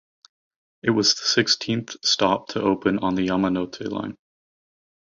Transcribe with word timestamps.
It 0.81 0.89
was 0.89 1.13
the 1.13 1.21
sixteenth 1.25 1.95
stop 2.03 2.47
to 2.53 2.61
open 2.63 2.97
on 2.97 3.13
the 3.13 3.27
Yamanote 3.27 3.87
Line. 3.87 4.17